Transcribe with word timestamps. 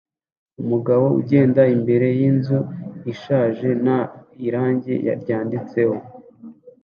Umugabo 0.61 1.05
agenda 1.21 1.61
imbere 1.75 2.07
yinzu 2.19 2.57
ishaje 3.13 3.67
nta 3.83 3.99
irangi 4.47 4.93
ryanditseho 5.21 5.95